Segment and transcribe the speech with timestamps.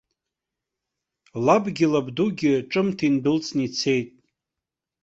[1.45, 4.09] Лабгьы лабдугьы ҿымҭ индәылҵны ицеит.